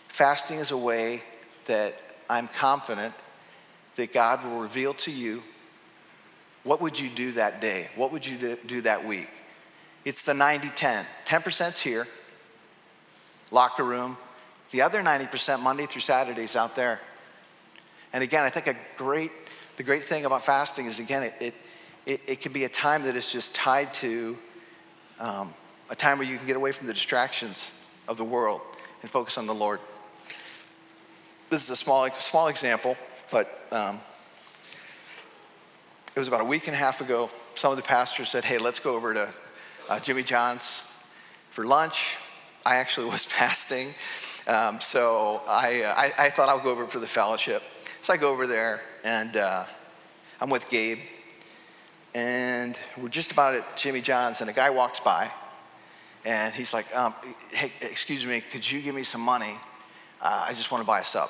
[0.07, 1.21] fasting is a way
[1.65, 1.95] that
[2.29, 3.13] I'm confident
[3.95, 5.41] that God will reveal to you
[6.63, 7.87] what would you do that day?
[7.95, 9.29] What would you do that week?
[10.05, 11.05] It's the 90 10.
[11.25, 12.07] 10%'s here,
[13.51, 14.17] locker room.
[14.71, 16.99] The other 90% Monday through Saturday is out there.
[18.13, 19.31] And again, I think a great,
[19.77, 21.53] the great thing about fasting is again, it, it,
[22.05, 24.37] it, it can be a time that is just tied to
[25.19, 25.53] um,
[25.89, 28.61] a time where you can get away from the distractions of the world
[29.01, 29.79] and focus on the Lord.
[31.49, 32.95] This is a small, small example,
[33.31, 33.99] but um,
[36.15, 37.29] it was about a week and a half ago.
[37.55, 39.29] Some of the pastors said, Hey, let's go over to
[39.89, 40.91] uh, Jimmy John's
[41.49, 42.17] for lunch.
[42.65, 43.89] I actually was fasting,
[44.47, 47.63] um, so I, uh, I, I, thought I would go over for the fellowship.
[48.01, 49.65] So I go over there, and uh,
[50.41, 50.99] I'm with Gabe,
[52.13, 55.31] and we're just about at Jimmy John's, and a guy walks by,
[56.25, 57.13] and he's like, um,
[57.51, 59.55] "Hey, excuse me, could you give me some money?
[60.21, 61.29] Uh, I just want to buy a sub."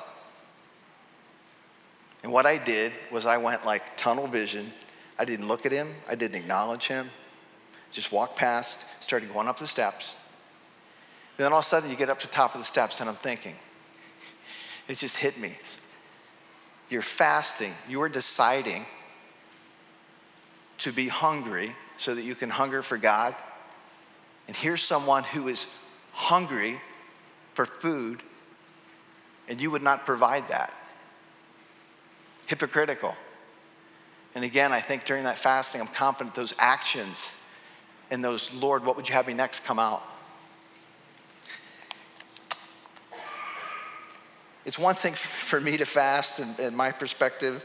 [2.22, 4.70] And what I did was I went like tunnel vision.
[5.18, 5.88] I didn't look at him.
[6.08, 7.10] I didn't acknowledge him.
[7.90, 10.16] Just walked past, started going up the steps.
[11.36, 13.08] Then all of a sudden you get up to the top of the steps and
[13.08, 13.54] I'm thinking,
[14.86, 15.56] it just hit me.
[16.88, 17.72] You're fasting.
[17.88, 18.84] You are deciding
[20.78, 23.34] to be hungry so that you can hunger for God.
[24.48, 25.66] And here's someone who is
[26.12, 26.80] hungry
[27.54, 28.22] for food
[29.48, 30.74] and you would not provide that
[32.50, 33.14] hypocritical.
[34.34, 37.40] And again, I think during that fasting, I'm confident those actions
[38.10, 40.02] and those, Lord, what would you have me next, come out.
[44.66, 47.64] It's one thing for me to fast in, in my perspective,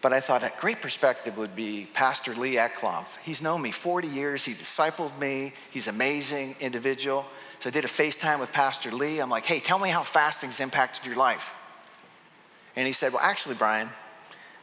[0.00, 3.06] but I thought a great perspective would be Pastor Lee Eclov.
[3.22, 4.44] He's known me 40 years.
[4.44, 5.52] He discipled me.
[5.70, 7.24] He's an amazing individual.
[7.60, 9.20] So I did a FaceTime with Pastor Lee.
[9.20, 11.54] I'm like, hey, tell me how fasting's impacted your life.
[12.76, 13.88] And he said, Well, actually, Brian,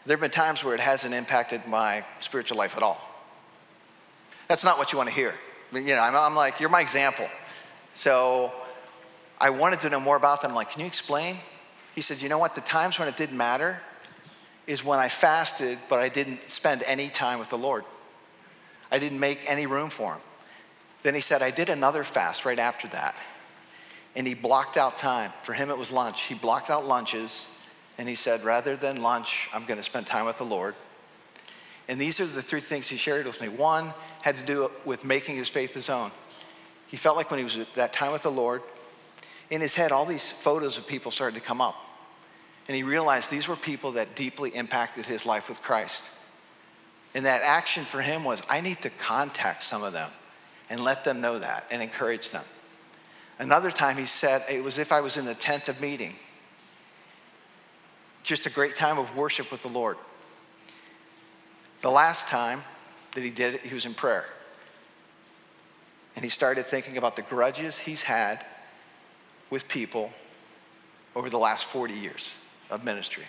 [0.05, 2.99] there have been times where it hasn't impacted my spiritual life at all.
[4.47, 5.33] That's not what you want to hear.
[5.71, 7.27] I mean, you know, I'm, I'm, like, You're my example.
[7.93, 8.51] So
[9.39, 10.51] I wanted to know more about them.
[10.51, 11.37] I'm like, Can you explain?
[11.93, 12.55] He said, You know what?
[12.55, 13.79] The times when it didn't matter
[14.67, 17.83] is when I fasted, but I didn't spend any time with the Lord.
[18.91, 20.21] I didn't make any room for Him.
[21.01, 23.15] Then he said, I did another fast right after that.
[24.15, 25.31] And he blocked out time.
[25.43, 26.23] For him, it was lunch.
[26.23, 27.47] He blocked out lunches
[27.99, 30.73] and he said, rather than lunch, I'm going to spend time with the Lord.
[31.89, 33.49] And these are the three things he shared with me.
[33.49, 33.89] One
[34.21, 36.09] had to do with making his faith his own.
[36.87, 38.61] He felt like when he was at that time with the Lord,
[39.49, 41.75] in his head, all these photos of people started to come up.
[42.69, 46.05] And he realized these were people that deeply impacted his life with Christ.
[47.13, 50.09] And that action for him was I need to contact some of them
[50.69, 52.45] and let them know that and encourage them.
[53.39, 56.15] Another time he said, it was if I was in the tent of meeting
[58.23, 59.97] just a great time of worship with the Lord.
[61.81, 62.63] The last time
[63.13, 64.25] that he did it, he was in prayer.
[66.15, 68.45] And he started thinking about the grudges he's had
[69.49, 70.11] with people
[71.15, 72.33] over the last 40 years
[72.69, 73.23] of ministry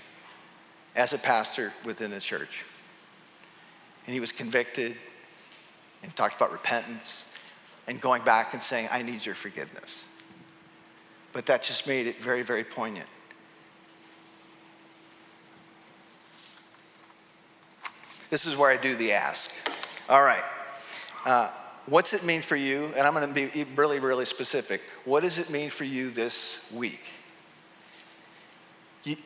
[0.97, 2.65] as a pastor within the church.
[4.07, 4.97] And he was convicted
[6.03, 7.39] and talked about repentance
[7.87, 10.09] and going back and saying, I need your forgiveness.
[11.33, 13.07] But that just made it very, very poignant.
[18.31, 19.53] This is where I do the ask.
[20.09, 20.43] All right.
[21.27, 21.49] Uh,
[21.87, 22.93] what's it mean for you?
[22.97, 24.81] And I'm going to be really, really specific.
[25.05, 27.11] What does it mean for you this week?
[29.03, 29.17] You,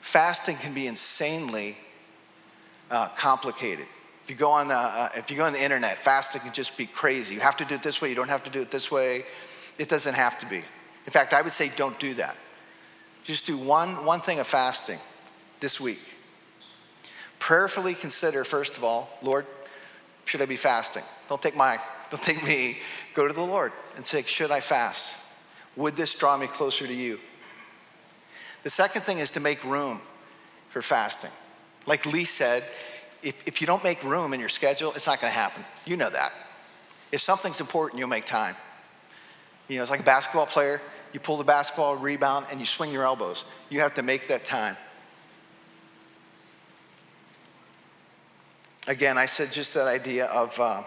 [0.00, 1.76] fasting can be insanely
[2.90, 3.86] uh, complicated.
[4.24, 6.76] If you go on the, uh, if you go on the internet, fasting can just
[6.76, 7.34] be crazy.
[7.34, 8.08] You have to do it this way.
[8.08, 9.22] You don't have to do it this way.
[9.78, 10.56] It doesn't have to be.
[10.56, 12.36] In fact, I would say don't do that.
[13.22, 14.98] Just do one, one thing of fasting
[15.60, 16.00] this week.
[17.38, 19.46] Prayerfully consider, first of all, Lord,
[20.24, 21.02] should I be fasting?
[21.28, 21.78] Don't take my,
[22.10, 22.78] don't take me.
[23.14, 25.16] Go to the Lord and say, should I fast?
[25.76, 27.18] Would this draw me closer to you?
[28.62, 30.00] The second thing is to make room
[30.70, 31.30] for fasting.
[31.86, 32.64] Like Lee said,
[33.22, 35.64] if, if you don't make room in your schedule, it's not going to happen.
[35.84, 36.32] You know that.
[37.12, 38.56] If something's important, you'll make time.
[39.68, 40.80] You know, it's like a basketball player.
[41.12, 43.44] You pull the basketball, rebound, and you swing your elbows.
[43.70, 44.76] You have to make that time.
[48.86, 50.82] Again, I said just that idea of uh,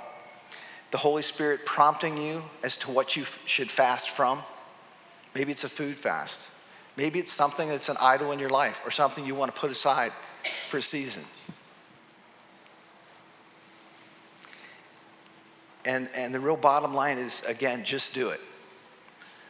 [0.92, 4.40] the Holy Spirit prompting you as to what you f- should fast from.
[5.36, 6.50] Maybe it's a food fast.
[6.98, 9.72] Maybe it's something that's an idol in your life or something you want to put
[9.72, 10.12] aside
[10.68, 11.24] for a season.
[15.86, 18.42] And, and the real bottom line is again, just do it.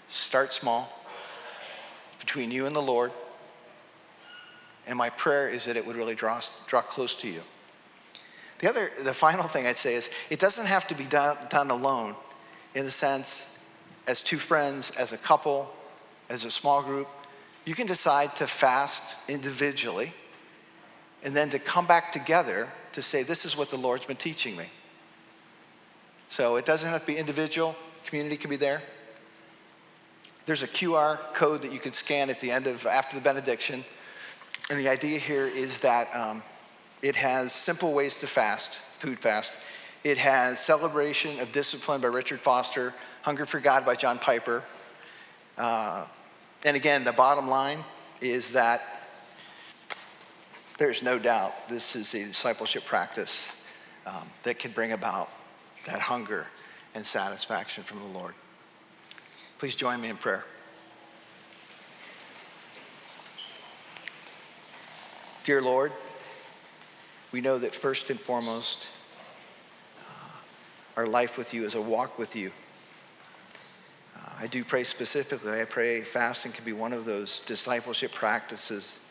[0.08, 0.92] Start small
[2.20, 3.12] between you and the Lord.
[4.86, 7.42] And my prayer is that it would really draw, draw close to you.
[8.60, 11.72] The other, the final thing I'd say is it doesn't have to be done, done
[11.72, 12.16] alone
[12.76, 13.66] in the sense
[14.08, 15.72] as two friends, as a couple,
[16.30, 17.08] as a small group.
[17.66, 20.14] You can decide to fast individually
[21.24, 24.56] and then to come back together to say, This is what the Lord's been teaching
[24.56, 24.66] me.
[26.28, 28.82] So it doesn't have to be individual, community can be there.
[30.46, 33.84] There's a QR code that you can scan at the end of after the benediction.
[34.70, 36.42] And the idea here is that um,
[37.02, 39.54] it has simple ways to fast, food fast.
[40.04, 44.64] It has Celebration of Discipline by Richard Foster, Hunger for God by John Piper.
[45.58, 46.06] Uh,
[46.66, 47.80] and again, the bottom line
[48.22, 48.82] is that
[50.78, 53.52] there's no doubt this is a discipleship practice
[54.06, 55.30] um, that can bring about
[55.86, 56.48] that hunger
[56.96, 58.34] and satisfaction from the Lord.
[59.58, 60.46] Please join me in prayer.
[65.44, 65.92] Dear Lord,
[67.32, 68.88] we know that first and foremost,
[70.00, 70.32] uh,
[70.98, 72.52] our life with you is a walk with you.
[74.16, 79.06] Uh, I do pray specifically, I pray fasting can be one of those discipleship practices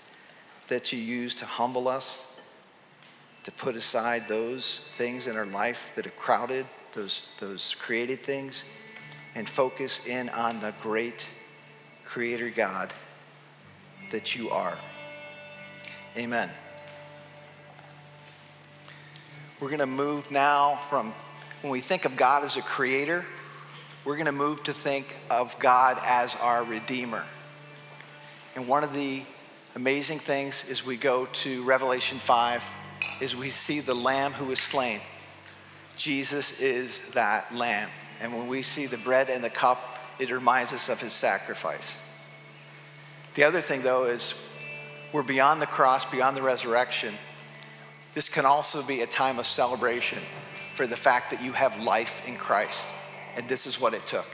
[0.69, 2.37] that you use to humble us,
[3.45, 8.65] to put aside those things in our life that are crowded, those, those created things,
[9.35, 11.29] and focus in on the great
[12.05, 12.93] Creator God
[14.11, 14.77] that you are.
[16.17, 16.51] Amen.
[19.61, 21.13] We're going to move now from
[21.63, 23.25] when we think of God as a creator,
[24.05, 27.25] we're going to move to think of God as our Redeemer.
[28.55, 29.23] And one of the
[29.75, 32.65] amazing things as we go to Revelation 5
[33.21, 35.01] is we see the Lamb who was slain.
[35.97, 37.89] Jesus is that Lamb.
[38.21, 42.01] And when we see the bread and the cup, it reminds us of his sacrifice.
[43.35, 44.41] The other thing, though, is
[45.13, 47.13] we're beyond the cross, beyond the resurrection.
[48.19, 50.19] This can also be a time of celebration
[50.75, 52.85] for the fact that you have life in Christ.
[53.37, 54.27] And this is what it took.